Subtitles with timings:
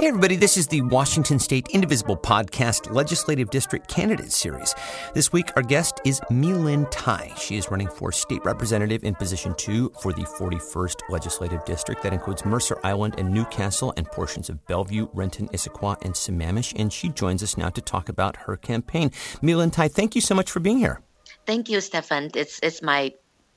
[0.00, 4.74] Hey, everybody, this is the Washington State Indivisible Podcast Legislative District Candidate Series.
[5.12, 7.34] This week, our guest is My-Linh Thai.
[7.36, 12.02] She is running for state representative in position two for the 41st Legislative District.
[12.02, 16.72] That includes Mercer Island and Newcastle and portions of Bellevue, Renton, Issaquah, and Sammamish.
[16.78, 19.10] And she joins us now to talk about her campaign.
[19.42, 21.02] My-Linh Thai, thank you so much for being here.
[21.44, 22.30] Thank you, Stefan.
[22.34, 23.12] It's, it's my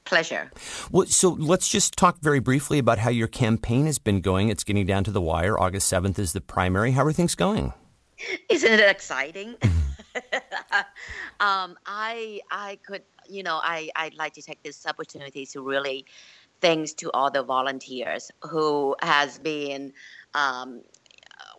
[0.06, 0.52] pleasure.
[0.92, 4.50] Well, so let's just talk very briefly about how your campaign has been going.
[4.50, 5.60] It's getting down to the wire.
[5.60, 6.92] August 7th is the primary.
[6.92, 7.74] How are things going?
[8.50, 9.56] Isn't it exciting?
[11.40, 16.06] um, I I could, you know, I, I'd like to take this opportunity to really
[16.62, 19.92] thanks to all the volunteers who has been
[20.34, 20.82] um,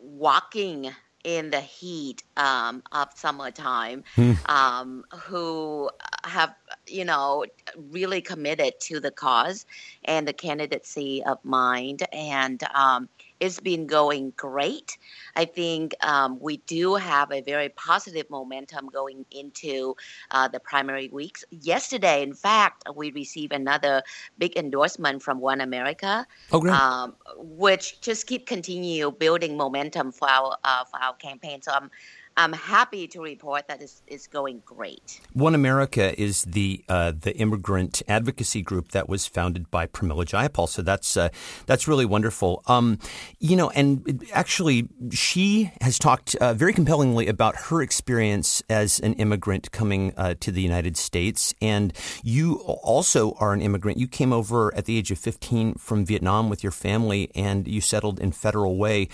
[0.01, 0.91] walking
[1.25, 4.33] in the heat um, of summertime hmm.
[4.47, 5.91] um, who
[6.25, 6.55] have
[6.95, 7.45] you know
[7.91, 9.67] really committed to the cause
[10.05, 13.09] and the candidacy of mind and um,
[13.41, 14.97] it's been going great.
[15.37, 19.97] I think um, we do have a very positive momentum going into
[20.31, 21.45] uh, the primary weeks.
[21.51, 24.03] Yesterday, in fact, we received another
[24.39, 30.57] big endorsement from One America, oh, um, which just keep continue building momentum for our
[30.65, 31.61] uh, for our campaign.
[31.61, 31.91] So I'm
[32.37, 35.21] I'm happy to report that it's, it's going great.
[35.35, 40.69] One America is the uh, the immigrant advocacy group that was founded by Pramila Jayapal.
[40.69, 41.29] So that's uh,
[41.67, 42.63] that's really wonderful.
[42.67, 42.99] Um,
[43.39, 49.15] you know, and actually, she has talked uh, very compellingly about her experience as an
[49.15, 51.55] immigrant coming uh, to the United States.
[51.63, 51.93] And
[52.25, 53.99] you also are an immigrant.
[53.99, 57.81] You came over at the age of 15 from Vietnam with your family, and you
[57.81, 59.09] settled in Federal Way.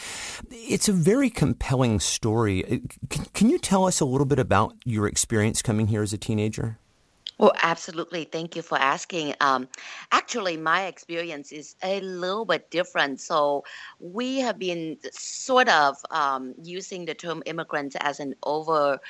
[0.50, 5.06] It's a very compelling story can, can you tell us a little bit about your
[5.06, 6.78] experience coming here as a teenager?
[7.38, 8.24] Well, absolutely.
[8.24, 9.34] Thank you for asking.
[9.40, 9.66] Um,
[10.12, 13.18] actually, my experience is a little bit different.
[13.18, 13.64] So,
[13.98, 19.00] we have been sort of um, using the term immigrants as an overarching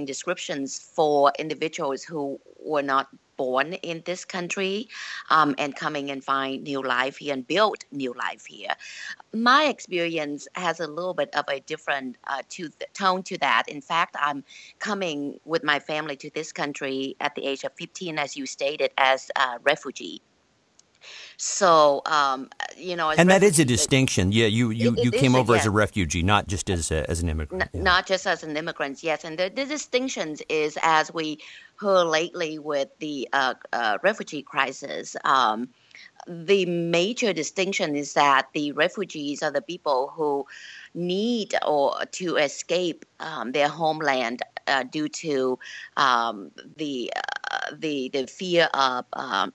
[0.00, 3.06] um, descriptions for individuals who were not
[3.38, 4.88] born in this country
[5.30, 8.74] um, and coming and find new life here and build new life here.
[9.32, 13.64] My experience has a little bit of a different uh, to tone to that.
[13.68, 14.44] In fact, I'm
[14.78, 18.90] coming with my family to this country at the age of 15, as you stated,
[18.98, 20.20] as a refugee.
[21.40, 24.32] So, um, you know, and that is a distinction.
[24.32, 27.08] Yeah, you you, it, it you came over as a refugee, not just as a,
[27.08, 27.62] as an immigrant.
[27.62, 27.82] N- yeah.
[27.82, 29.22] Not just as an immigrant, yes.
[29.22, 31.38] And the, the distinctions is as we
[31.76, 35.14] heard lately with the uh, uh, refugee crisis.
[35.24, 35.68] Um,
[36.26, 40.44] the major distinction is that the refugees are the people who
[40.92, 45.56] need or to escape um, their homeland uh, due to
[45.96, 47.12] um, the
[47.52, 49.52] uh, the the fear of um,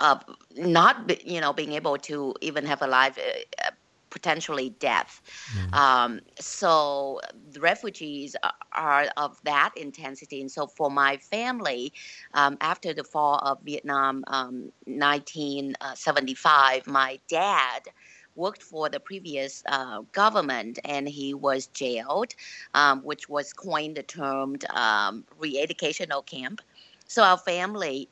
[0.00, 0.22] of
[0.56, 3.70] not you know being able to even have a life uh,
[4.14, 5.20] potentially death.
[5.56, 5.74] Mm.
[5.74, 8.36] Um, so the refugees
[8.72, 10.40] are of that intensity.
[10.40, 11.92] And so for my family,
[12.32, 17.88] um, after the fall of Vietnam, um, 1975, my dad
[18.36, 22.34] worked for the previous uh, government and he was jailed,
[22.74, 26.60] um, which was coined the term um, re-educational camp.
[27.06, 28.08] So our family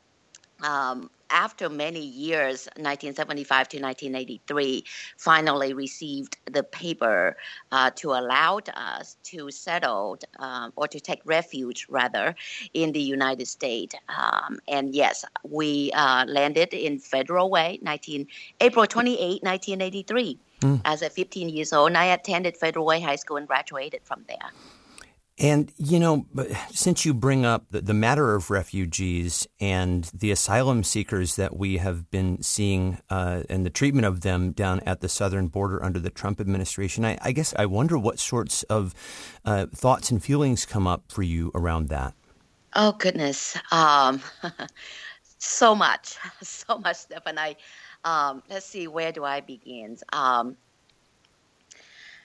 [0.62, 4.84] um, after many years, 1975 to 1983,
[5.16, 7.36] finally received the paper
[7.72, 12.34] uh, to allow us to settle um, or to take refuge, rather,
[12.74, 13.94] in the United States.
[14.08, 18.26] Um, and yes, we uh, landed in Federal Way, 19,
[18.60, 20.38] April 28, 1983.
[20.60, 20.80] Mm.
[20.84, 24.24] As a 15 years old, and I attended Federal Way High School and graduated from
[24.28, 24.52] there.
[25.38, 26.26] And, you know,
[26.70, 31.78] since you bring up the, the, matter of refugees and the asylum seekers that we
[31.78, 35.98] have been seeing uh, and the treatment of them down at the southern border under
[35.98, 38.94] the Trump administration, I, I guess I wonder what sorts of
[39.44, 42.14] uh, thoughts and feelings come up for you around that.
[42.74, 43.56] Oh, goodness.
[43.70, 44.20] Um,
[45.38, 47.22] so much, so much stuff.
[47.24, 47.56] And I,
[48.04, 49.96] um, let's see, where do I begin?
[50.12, 50.56] Um,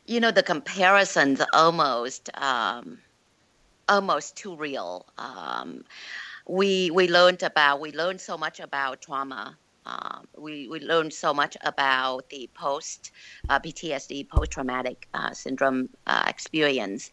[0.08, 2.98] you know the comparisons almost um,
[3.90, 5.06] almost too real.
[5.18, 5.84] Um,
[6.48, 9.58] we we learned about we learned so much about trauma.
[9.86, 13.12] Um, we we learned so much about the post
[13.50, 17.12] uh, PTSD post traumatic uh, syndrome uh, experience,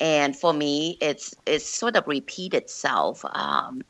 [0.00, 3.24] and for me, it's it's sort of repeat itself.
[3.24, 3.82] Um,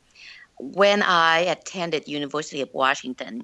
[0.59, 3.43] when I attended University of Washington,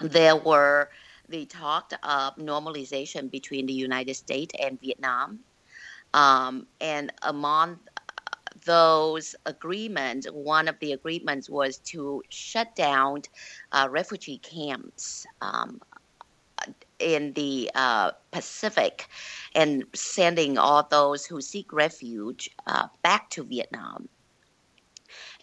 [0.00, 0.88] there were
[1.32, 5.40] they talked of normalization between the United States and Vietnam.
[6.14, 7.80] Um, and among
[8.66, 13.22] those agreements, one of the agreements was to shut down
[13.72, 15.26] uh, refugee camps.
[15.40, 15.80] Um,
[17.00, 19.08] in the uh, Pacific
[19.54, 24.08] and sending all those who seek refuge uh, back to Vietnam.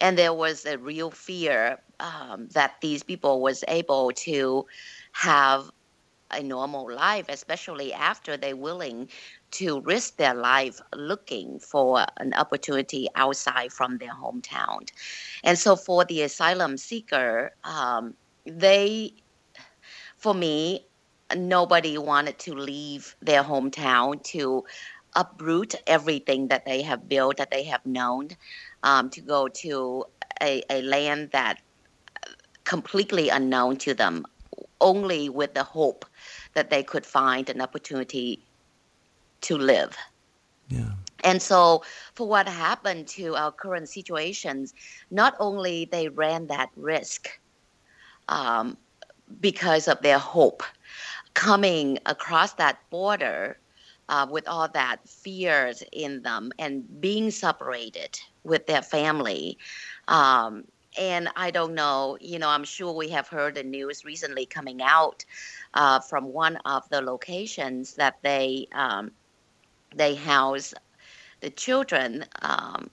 [0.00, 4.66] And there was a real fear um, that these people was able to
[5.12, 5.70] have
[6.32, 9.08] a normal life, especially after they're willing
[9.52, 14.88] to risk their life looking for an opportunity outside from their hometown.
[15.44, 19.14] And so for the asylum seeker, um, they,
[20.16, 20.86] for me,
[21.36, 24.64] nobody wanted to leave their hometown to
[25.16, 28.28] uproot everything that they have built, that they have known,
[28.82, 30.04] um, to go to
[30.40, 31.60] a, a land that
[32.64, 34.24] completely unknown to them,
[34.80, 36.04] only with the hope
[36.54, 38.40] that they could find an opportunity
[39.42, 39.96] to live.
[40.68, 40.90] Yeah.
[41.24, 41.82] And so,
[42.14, 44.74] for what happened to our current situations,
[45.10, 47.38] not only they ran that risk
[48.28, 48.76] um,
[49.40, 50.62] because of their hope
[51.34, 53.58] coming across that border
[54.08, 59.56] uh, with all that fears in them and being separated with their family.
[60.08, 60.64] Um,
[60.98, 64.82] and I don't know, you know, I'm sure we have heard the news recently coming
[64.82, 65.24] out
[65.74, 69.12] uh, from one of the locations that they um,
[69.94, 70.74] they house
[71.40, 72.24] the children.
[72.42, 72.90] Um,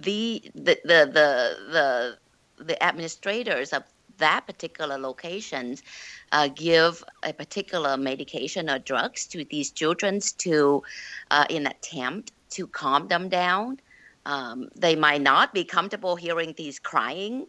[0.00, 2.18] the, the the the the
[2.64, 3.82] the administrators of
[4.18, 5.82] that particular locations
[6.32, 10.82] uh, give a particular medication or drugs to these children to
[11.30, 13.78] uh, in attempt to calm them down.
[14.24, 17.46] Um, they might not be comfortable hearing these crying.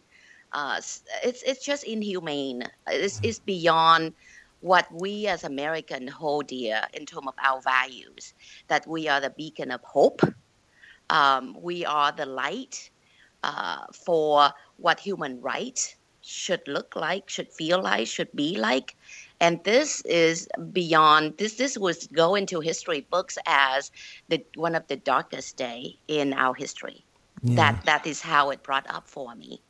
[0.52, 0.80] Uh,
[1.22, 2.64] it's it's just inhumane.
[2.88, 4.12] It's, it's beyond
[4.60, 8.34] what we as Americans hold dear in terms of our values,
[8.68, 10.22] that we are the beacon of hope.
[11.10, 12.90] Um, we are the light
[13.42, 18.96] uh, for what human rights should look like, should feel like, should be like.
[19.44, 21.56] And this is beyond this.
[21.56, 23.90] This was go into history books as
[24.30, 27.04] the one of the darkest day in our history.
[27.42, 27.56] Yeah.
[27.56, 29.60] That that is how it brought up for me.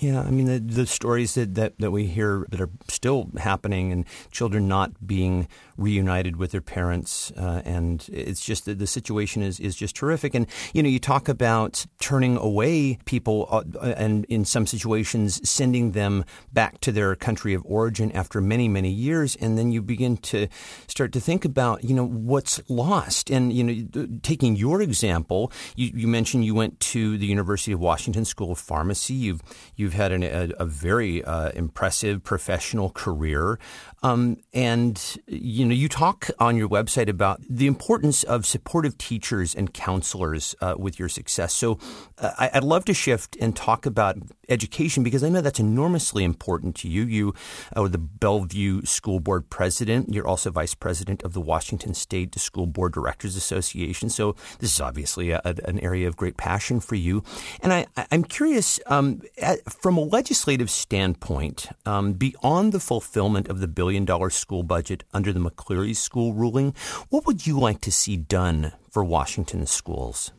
[0.00, 3.92] Yeah, I mean the, the stories that, that, that we hear that are still happening,
[3.92, 9.42] and children not being reunited with their parents, uh, and it's just that the situation
[9.42, 10.34] is is just terrific.
[10.34, 13.64] And you know, you talk about turning away people, uh,
[13.96, 16.24] and in some situations sending them
[16.54, 20.48] back to their country of origin after many many years, and then you begin to
[20.86, 23.28] start to think about you know what's lost.
[23.30, 27.80] And you know, taking your example, you, you mentioned you went to the University of
[27.80, 29.12] Washington School of Pharmacy.
[29.12, 29.42] You've
[29.82, 33.58] You've had an, a, a, very uh, impressive professional career.
[34.04, 34.96] Um, and
[35.26, 40.54] you know, you talk on your website about the importance of supportive teachers and counselors
[40.60, 41.52] uh, with your success.
[41.52, 41.80] So,
[42.18, 44.18] uh, I, would love to shift and talk about
[44.52, 47.04] education because I know that's enormously important to you.
[47.04, 47.34] You
[47.74, 50.12] are the Bellevue School Board president.
[50.12, 54.10] You're also vice president of the Washington State School Board Directors Association.
[54.10, 57.24] So, this is obviously a, an area of great passion for you.
[57.62, 63.60] And I, am curious, um, at, from a legislative standpoint, um, beyond the fulfillment of
[63.60, 66.74] the billion billion dollar school budget under the McCleary school ruling.
[67.10, 70.32] What would you like to see done for Washington schools?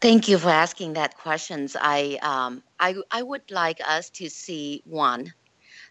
[0.00, 1.76] Thank you for asking that questions.
[1.80, 5.34] I um, I I would like us to see one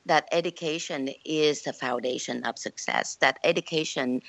[0.06, 3.16] that education is the foundation of success.
[3.22, 4.22] That education,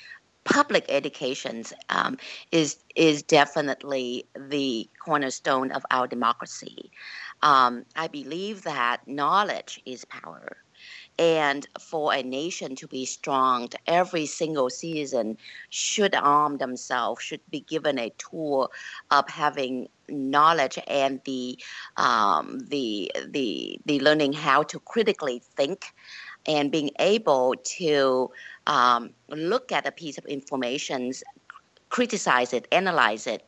[0.45, 2.17] public education, um,
[2.51, 6.91] is is definitely the cornerstone of our democracy.
[7.41, 10.57] Um, I believe that knowledge is power.
[11.19, 15.37] And for a nation to be strong, every single citizen
[15.69, 18.71] should arm themselves, should be given a tool
[19.11, 21.57] of having knowledge and the
[21.97, 25.93] um, the the the learning how to critically think
[26.47, 28.31] and being able to
[28.67, 31.11] um, look at a piece of information,
[31.89, 33.45] criticize it, analyze it,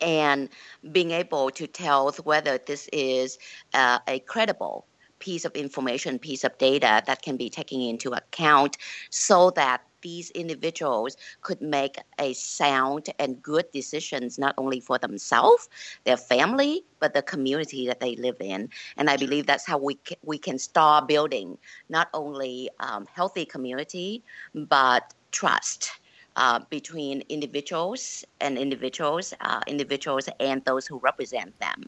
[0.00, 0.48] and
[0.92, 3.38] being able to tell whether this is
[3.74, 4.86] uh, a credible
[5.20, 8.76] piece of information, piece of data that can be taken into account
[9.10, 15.68] so that these individuals could make a sound and good decisions not only for themselves,
[16.04, 18.68] their family, but the community that they live in.
[18.96, 21.58] And I believe that's how we can, we can start building
[21.88, 24.24] not only um, healthy community,
[24.54, 25.92] but trust.
[26.36, 31.82] Uh, between individuals and individuals, uh, individuals and those who represent them.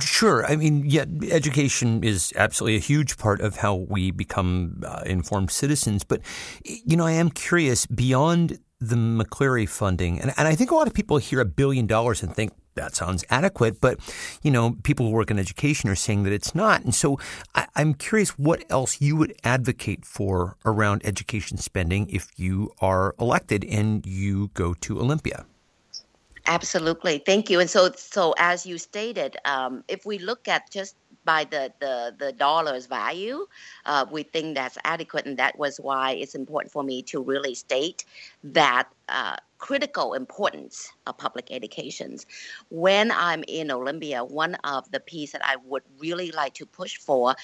[0.00, 0.44] Sure.
[0.44, 5.50] I mean, yeah, education is absolutely a huge part of how we become uh, informed
[5.50, 6.02] citizens.
[6.02, 6.22] But,
[6.64, 10.86] you know, I am curious beyond the McCleary funding, and, and I think a lot
[10.86, 13.98] of people hear a billion dollars and think, that sounds adequate, but
[14.42, 16.84] you know, people who work in education are saying that it's not.
[16.84, 17.18] And so
[17.54, 23.14] I, am curious what else you would advocate for around education spending if you are
[23.18, 25.46] elected and you go to Olympia.
[26.48, 27.58] Absolutely, thank you.
[27.58, 32.14] And so, so as you stated, um, if we look at just by the, the,
[32.16, 33.46] the dollar's value,
[33.84, 35.26] uh, we think that's adequate.
[35.26, 38.04] And that was why it's important for me to really state
[38.44, 42.26] that uh, critical importance of public educations.
[42.70, 46.96] When I'm in Olympia, one of the pieces that I would really like to push
[46.96, 47.34] for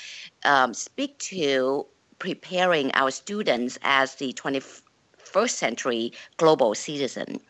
[0.45, 1.87] um, speak to
[2.21, 7.41] preparing our students as the 21st century global citizen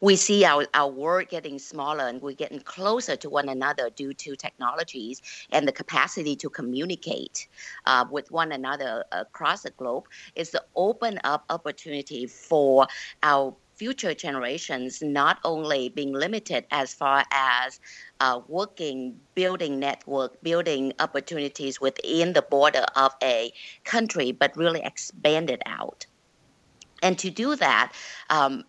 [0.00, 4.12] we see our, our world getting smaller and we're getting closer to one another due
[4.14, 7.48] to technologies and the capacity to communicate
[7.86, 12.86] uh, with one another across the globe is to open up opportunity for
[13.22, 17.80] our future generations not only being limited as far as
[18.20, 23.52] uh, working, building network, building opportunities within the border of a
[23.84, 26.06] country, but really expand it out.
[27.02, 27.92] And to do that,
[28.30, 28.64] um,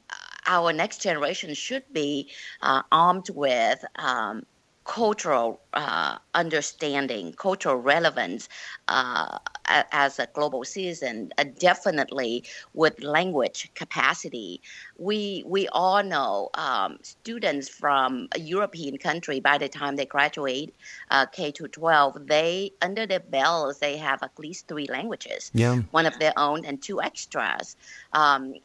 [0.45, 2.29] our next generation should be
[2.62, 4.45] uh, armed with um,
[4.85, 8.50] cultural uh, understanding, cultural relevance
[8.88, 14.62] uh, as a global citizen, uh, definitely with language capacity.
[14.97, 20.75] We we all know um, students from a European country by the time they graduate
[21.12, 25.77] uh, K to twelve, they under their belts they have at least three languages, yeah.
[25.91, 27.75] one of their own and two extras.
[28.12, 28.55] Um,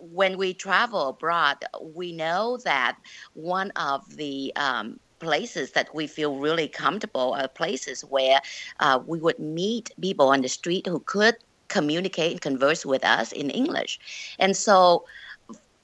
[0.00, 2.96] when we travel abroad, we know that
[3.34, 8.40] one of the um, places that we feel really comfortable are places where
[8.80, 11.36] uh, we would meet people on the street who could
[11.68, 14.00] communicate and converse with us in English.
[14.38, 15.04] And so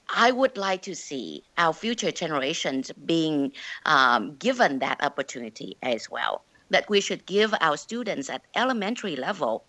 [0.09, 3.51] I would like to see our future generations being
[3.85, 6.43] um, given that opportunity as well.
[6.69, 9.63] That we should give our students at elementary level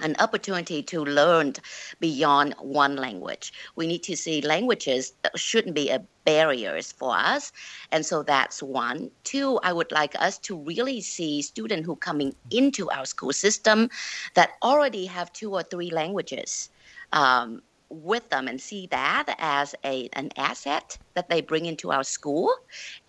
[0.00, 1.54] an opportunity to learn
[2.00, 3.52] beyond one language.
[3.76, 7.52] We need to see languages shouldn't be a barriers for us.
[7.90, 9.10] And so that's one.
[9.24, 13.88] Two, I would like us to really see students who coming into our school system
[14.34, 16.68] that already have two or three languages.
[17.14, 22.04] Um, with them and see that as a an asset that they bring into our
[22.04, 22.52] school,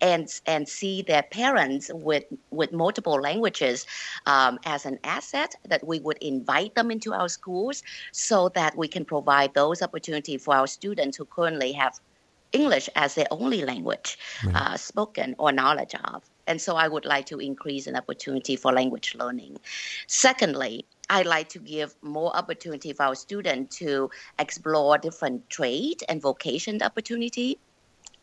[0.00, 3.86] and and see their parents with with multiple languages
[4.26, 7.82] um, as an asset that we would invite them into our schools
[8.12, 11.98] so that we can provide those opportunities for our students who currently have
[12.52, 14.56] English as their only language right.
[14.56, 16.24] uh, spoken or knowledge of.
[16.46, 19.58] And so I would like to increase an opportunity for language learning.
[20.08, 26.22] Secondly, I like to give more opportunity for our students to explore different trade and
[26.22, 27.58] vocation opportunity.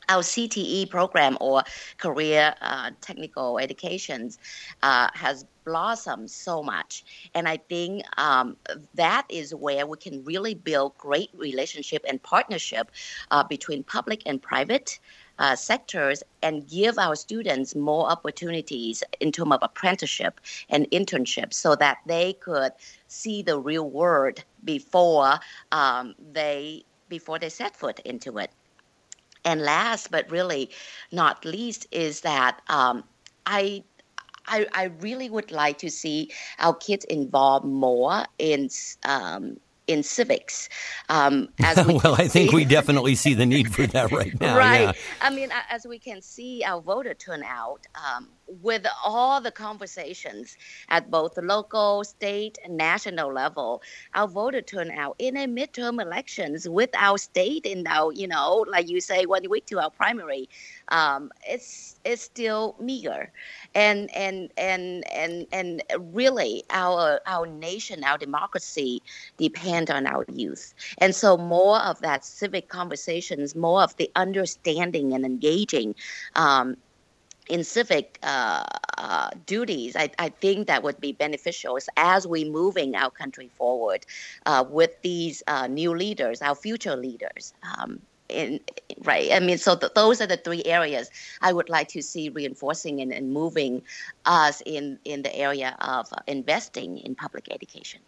[0.07, 1.63] Our CTE program or
[1.97, 4.39] career uh, technical educations
[4.81, 7.03] uh, has blossomed so much,
[7.33, 8.55] and I think um,
[8.95, 12.89] that is where we can really build great relationship and partnership
[13.31, 14.97] uh, between public and private
[15.39, 20.39] uh, sectors and give our students more opportunities in terms of apprenticeship
[20.69, 22.71] and internship so that they could
[23.07, 25.39] see the real world before
[25.71, 28.51] um, they before they set foot into it.
[29.45, 30.69] And last but really
[31.11, 33.03] not least is that um,
[33.45, 33.83] I
[34.47, 38.69] I, I, really would like to see our kids involved more in
[39.03, 40.69] um, in civics.
[41.09, 44.57] Um, as we well, I think we definitely see the need for that right now.
[44.57, 44.81] right.
[44.81, 44.93] Yeah.
[45.21, 50.57] I mean, as we can see, our voter turnout um, with all the conversations
[50.89, 53.81] at both the local, state, and national level,
[54.13, 58.89] our voter turnout in a midterm elections with our state in our, you know, like
[58.89, 60.49] you say, one week to our primary,
[60.89, 63.31] um, it's it's still meager,
[63.75, 69.01] and and and and and really our our nation, our democracy
[69.37, 75.13] depend on our youth, and so more of that civic conversations, more of the understanding
[75.13, 75.95] and engaging.
[76.35, 76.77] Um,
[77.49, 78.63] in civic uh,
[78.97, 84.05] uh, duties, I, I, think that would be beneficial as we moving our country forward
[84.45, 87.53] uh, with these uh, new leaders, our future leaders.
[87.77, 88.59] Um, in,
[89.03, 91.09] right, I mean, so those are the three areas
[91.41, 93.83] I would like to see reinforcing and, and moving
[94.25, 98.01] us in in the area of investing in public education.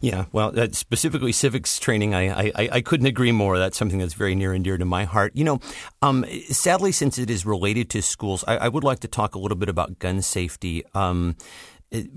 [0.00, 3.58] Yeah, well, specifically civics training, I, I, I couldn't agree more.
[3.58, 5.32] That's something that's very near and dear to my heart.
[5.34, 5.60] You know,
[6.02, 9.38] um, sadly, since it is related to schools, I, I, would like to talk a
[9.38, 10.84] little bit about gun safety.
[10.94, 11.36] Um,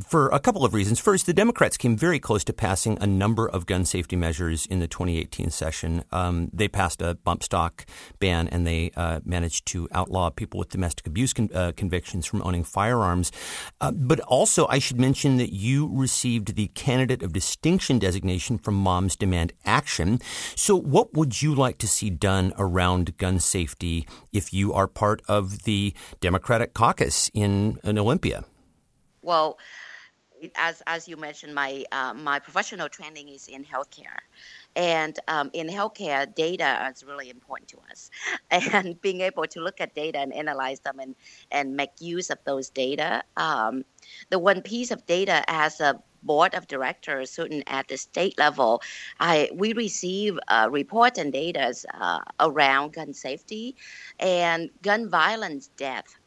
[0.06, 1.00] for a couple of reasons.
[1.00, 4.80] First, the Democrats came very close to passing a number of gun safety measures in
[4.80, 6.04] the 2018 session.
[6.12, 7.86] Um, they passed a bump stock
[8.20, 12.42] ban and they uh, managed to outlaw people with domestic abuse con- uh, convictions from
[12.44, 13.32] owning firearms.
[13.80, 18.75] Uh, but also, I should mention that you received the Candidate of Distinction designation from
[18.75, 20.20] Moms Demand Action.
[20.56, 25.22] So, what would you like to see done around gun safety if you are part
[25.28, 28.44] of the Democratic caucus in, in Olympia?
[29.22, 29.58] Well,
[30.56, 34.20] as as you mentioned, my uh, my professional training is in healthcare,
[34.75, 38.10] and um, in healthcare, data is really important to us,
[38.51, 41.16] and being able to look at data and analyze them and
[41.51, 43.24] and make use of those data.
[43.38, 43.84] Um,
[44.30, 48.82] the one piece of data as a board of directors, certain at the state level,
[49.20, 53.75] I we receive uh, reports and data uh, around gun safety
[54.20, 56.18] and gun violence death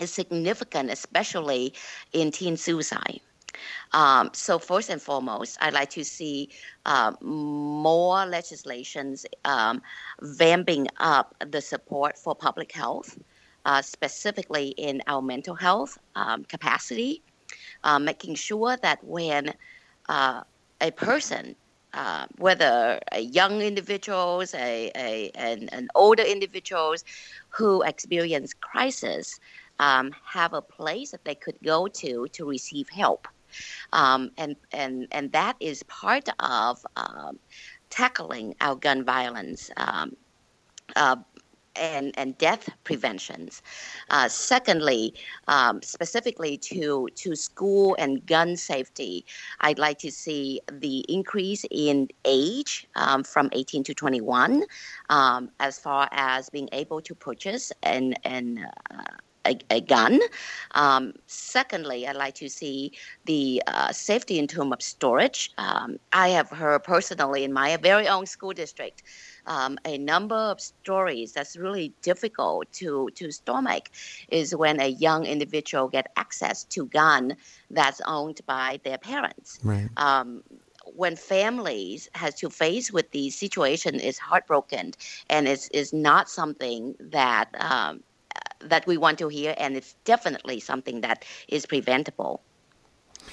[0.00, 1.74] is significant, especially
[2.12, 3.20] in teen suicide.
[3.92, 6.50] Um, so first and foremost, I'd like to see
[6.84, 9.80] uh, more legislations um,
[10.20, 13.18] vamping up the support for public health,
[13.64, 17.22] uh, specifically in our mental health um, capacity,
[17.84, 19.54] uh, making sure that when
[20.08, 20.42] uh,
[20.80, 21.56] a person
[21.94, 27.04] uh, whether a young individuals, a, a, an, an older individuals
[27.48, 29.40] who experience crisis,
[29.78, 33.28] um, have a place that they could go to to receive help.
[33.92, 37.38] Um, and, and, and that is part of um,
[37.90, 40.16] tackling our gun violence um,
[40.94, 41.16] uh,
[41.76, 43.62] and, and death preventions.
[44.10, 45.14] Uh, secondly,
[45.48, 49.24] um, specifically to, to school and gun safety,
[49.60, 54.64] I'd like to see the increase in age um, from 18 to 21
[55.10, 59.02] um, as far as being able to purchase and, and uh,
[59.46, 60.20] a, a gun.
[60.74, 62.92] Um, secondly, I'd like to see
[63.24, 65.52] the uh, safety in terms of storage.
[65.58, 69.02] Um, I have heard personally in my very own school district
[69.46, 73.90] um, a number of stories that's really difficult to, to stomach
[74.28, 77.36] is when a young individual get access to gun
[77.70, 79.58] that's owned by their parents.
[79.62, 79.88] Right.
[79.96, 80.42] Um,
[80.94, 84.92] when families has to face with the situation is heartbroken
[85.28, 88.04] and is is not something that um,
[88.60, 92.40] that we want to hear, and it's definitely something that is preventable.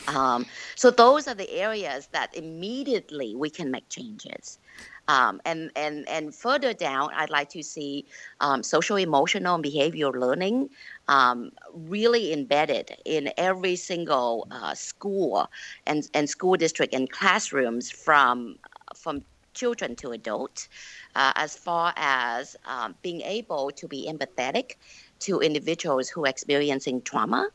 [0.08, 4.60] Um, so those are the areas that immediately we can make changes.
[5.08, 8.06] Um, and, and, and further down, I'd like to see
[8.40, 10.70] um, social, emotional, and behavioral learning
[11.08, 15.50] um, really embedded in every single uh, school
[15.86, 18.58] and, and school district and classrooms from,
[18.96, 20.70] from children to adults,
[21.16, 24.76] uh, as far as um, being able to be empathetic
[25.24, 27.50] to individuals who are experiencing trauma.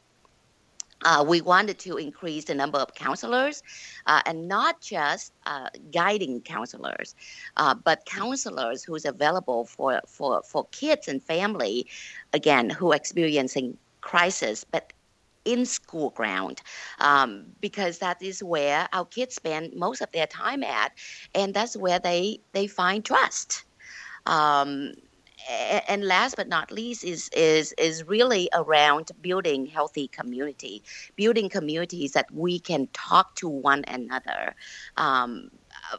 [1.05, 3.63] Uh, we wanted to increase the number of counselors
[4.07, 7.15] uh, and not just uh, guiding counselors,
[7.57, 11.87] uh, but counselors who's available for, for, for kids and family,
[12.33, 14.93] again, who are experiencing crisis, but
[15.45, 16.61] in school ground
[16.99, 20.93] um, because that is where our kids spend most of their time at
[21.35, 23.65] and that's where they, they find trust.
[24.27, 24.93] Um,
[25.89, 30.83] and last but not least is is is really around building healthy community,
[31.17, 34.55] building communities that we can talk to one another.
[34.97, 35.51] Um,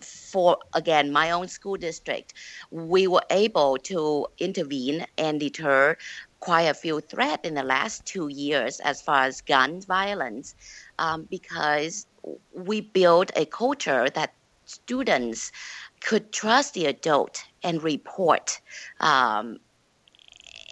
[0.01, 2.33] for again my own school district,
[2.71, 5.95] we were able to intervene and deter
[6.39, 10.55] quite a few threats in the last two years as far as gun violence,
[10.97, 12.07] um, because
[12.53, 14.33] we built a culture that
[14.65, 15.51] students
[16.01, 18.61] could trust the adult and report
[18.99, 19.59] um,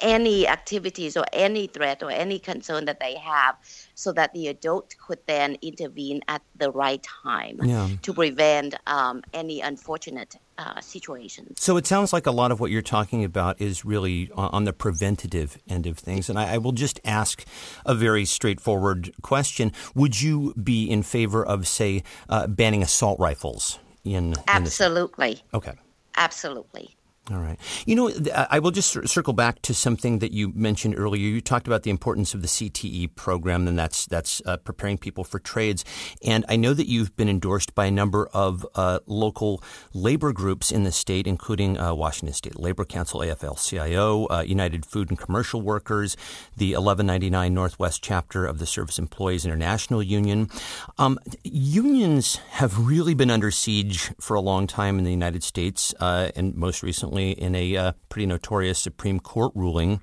[0.02, 3.56] any activities or any threat or any concern that they have
[3.96, 7.90] so that the adult could then intervene at the right time yeah.
[8.02, 11.62] to prevent um, any unfortunate uh, situations.
[11.62, 14.74] So it sounds like a lot of what you're talking about is really on the
[14.74, 16.30] preventative end of things.
[16.30, 17.46] And I, I will just ask
[17.86, 19.72] a very straightforward question.
[19.96, 23.80] Would you be in favor of, say, uh, banning assault rifles?
[24.15, 25.32] In absolutely.
[25.32, 25.74] In okay.
[26.15, 26.97] Absolutely.
[27.30, 27.60] All right.
[27.86, 28.12] You know,
[28.50, 31.22] I will just circle back to something that you mentioned earlier.
[31.22, 35.26] You talked about the importance of the CTE program, and that's that's uh, preparing people
[35.26, 35.84] for trades.
[36.24, 39.62] And I know that you've been endorsed by a number of uh, local
[39.94, 45.10] labor groups in the state, including uh, Washington State Labor Council, AFL-CIO, uh, United Food
[45.10, 46.16] and Commercial Workers,
[46.56, 50.50] the 1199 Northwest chapter of the Service Employees International Union.
[50.98, 55.94] Um, unions have really been under siege for a long time in the United States,
[56.00, 60.02] uh, and most recently recently in a uh, pretty notorious Supreme Court ruling.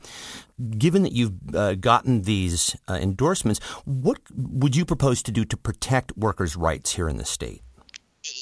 [0.78, 5.56] Given that you've uh, gotten these uh, endorsements, what would you propose to do to
[5.56, 7.62] protect workers' rights here in the state?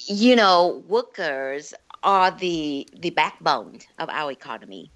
[0.07, 4.91] You know, workers are the the backbone of our economy.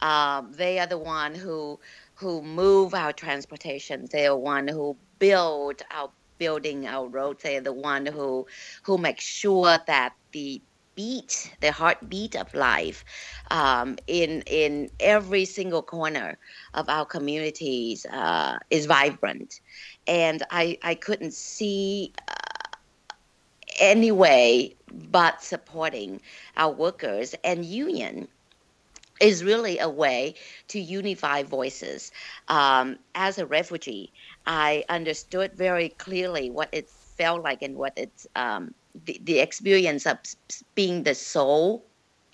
[0.00, 1.78] Um, they are the one who
[2.14, 4.06] who move our transportation.
[4.10, 7.42] They are one who build our building our roads.
[7.42, 8.46] They are the one who
[8.82, 10.60] who make sure that the
[11.00, 13.04] beat, the heartbeat of life,
[13.50, 16.38] um, in in every single corner
[16.74, 19.60] of our communities uh, is vibrant,
[20.06, 22.14] and I I couldn't see.
[22.28, 22.34] Uh,
[23.80, 26.20] any way but supporting
[26.56, 28.28] our workers and union
[29.20, 30.34] is really a way
[30.68, 32.12] to unify voices.
[32.48, 34.12] Um, as a refugee,
[34.46, 40.18] I understood very clearly what it felt like and what it's um, the, experience of
[40.74, 41.84] being the sole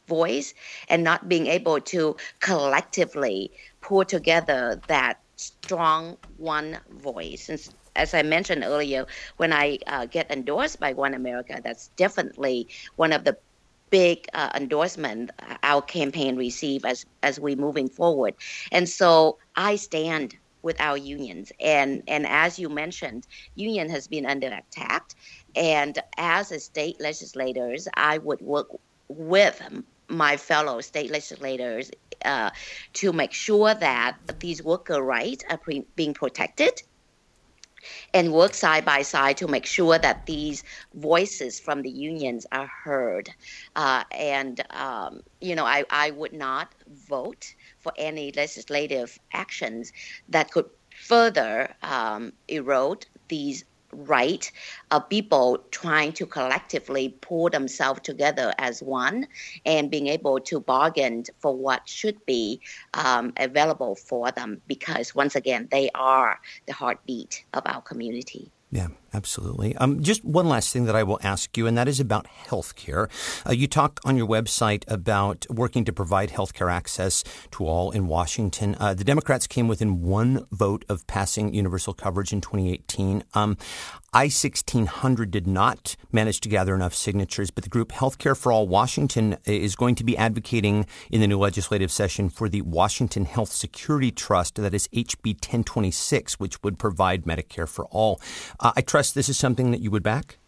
[0.09, 0.55] voice
[0.88, 7.49] and not being able to collectively pull together that strong one voice.
[7.49, 7.61] And
[7.95, 13.12] as I mentioned earlier, when I uh, get endorsed by One America, that's definitely one
[13.12, 13.37] of the
[13.90, 15.31] big uh, endorsement
[15.62, 18.35] our campaign receive as as we moving forward.
[18.73, 24.26] And so I stand with our unions and and as you mentioned, union has been
[24.26, 25.05] under attack
[25.57, 28.68] and as a state legislators, I would work
[29.09, 29.62] with
[30.09, 31.90] my fellow state legislators
[32.24, 32.50] uh,
[32.94, 36.72] to make sure that these worker rights are pre- being protected
[38.14, 42.70] and work side by side to make sure that these voices from the unions are
[42.85, 43.31] heard.
[43.76, 47.55] Uh, and, um, you know, I, I would not vote
[47.87, 49.92] for any legislative actions
[50.29, 54.51] that could further um, erode these right
[54.90, 59.25] of people trying to collectively pull themselves together as one
[59.64, 62.61] and being able to bargain for what should be
[62.94, 68.51] um, available for them because once again they are the heartbeat of our community.
[68.72, 69.74] Yeah, absolutely.
[69.76, 73.09] Um, just one last thing that I will ask you, and that is about healthcare.
[73.46, 78.07] Uh, you talk on your website about working to provide healthcare access to all in
[78.07, 78.76] Washington.
[78.79, 83.24] Uh, the Democrats came within one vote of passing universal coverage in 2018.
[83.33, 83.57] Um,
[84.16, 88.66] I 1600 did not manage to gather enough signatures, but the group Healthcare for All
[88.66, 93.52] Washington is going to be advocating in the new legislative session for the Washington Health
[93.52, 98.18] Security Trust, that is HB 1026, which would provide Medicare for all.
[98.59, 100.38] Uh, I trust this is something that you would back?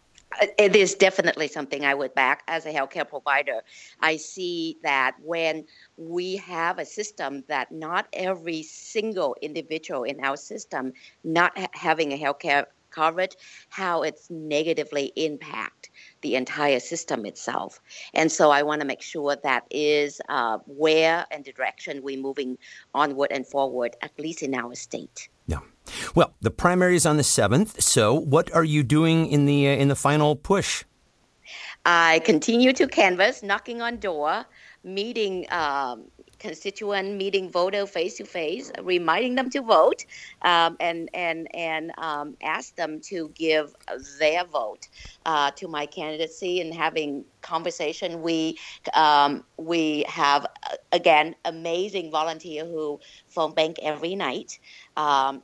[0.41, 3.61] Uh, it is definitely something I would back as a healthcare provider.
[3.99, 5.65] I see that when
[5.97, 10.93] we have a system that not every single individual in our system
[11.23, 13.35] not ha- having a healthcare coverage,
[13.69, 15.89] how it's negatively impact
[16.21, 17.79] the entire system itself.
[18.13, 22.21] And so I want to make sure that is uh, where and the direction we're
[22.21, 22.57] moving
[22.93, 25.29] onward and forward, at least in our state.
[25.49, 25.59] Yeah.
[26.13, 27.81] Well, the primary is on the seventh.
[27.81, 30.83] So, what are you doing in the uh, in the final push?
[31.85, 34.45] I continue to canvass, knocking on door,
[34.83, 36.05] meeting um,
[36.39, 40.05] constituent meeting voter face to face, reminding them to vote,
[40.41, 43.73] um, and and and um, ask them to give
[44.19, 44.87] their vote
[45.25, 48.21] uh, to my candidacy and having conversation.
[48.21, 48.57] We
[48.93, 50.47] um, we have
[50.91, 54.59] again amazing volunteer who phone bank every night.
[54.95, 55.43] Um,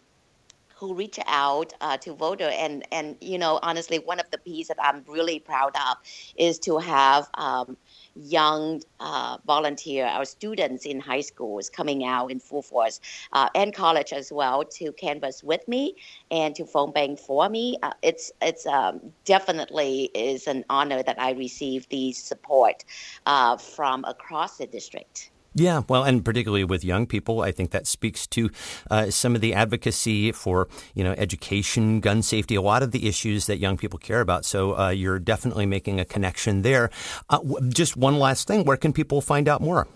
[0.86, 4.67] who reach out uh, to voter and and you know honestly one of the pieces
[4.67, 5.98] that I'm really proud of
[6.38, 7.78] is to have um,
[8.15, 13.00] young uh, volunteer, our students in high schools coming out in full force
[13.34, 15.95] uh, and college as well to canvas with me
[16.32, 17.78] and to phone bank for me.
[17.82, 22.86] Uh, it's it's um, definitely is an honor that I receive the support
[23.26, 25.32] uh, from across the district.
[25.57, 28.51] Yeah, well, and particularly with young people, I think that speaks to
[28.91, 33.07] uh, some of the advocacy for you know education, gun safety, a lot of the
[33.07, 34.43] issues that young people care about.
[34.43, 36.89] So uh, you're definitely making a connection there.
[37.29, 37.39] Uh,
[37.69, 39.87] just one last thing: where can people find out more?